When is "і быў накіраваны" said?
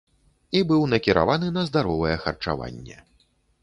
0.59-1.53